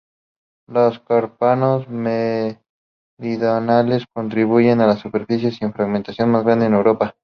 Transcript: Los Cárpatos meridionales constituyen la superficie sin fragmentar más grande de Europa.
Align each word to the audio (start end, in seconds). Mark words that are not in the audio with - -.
Los 0.67 0.99
Cárpatos 1.01 1.87
meridionales 1.87 2.57
constituyen 4.15 4.79
la 4.79 4.97
superficie 4.97 5.51
sin 5.51 5.73
fragmentar 5.73 6.25
más 6.25 6.43
grande 6.43 6.67
de 6.67 6.75
Europa. 6.75 7.15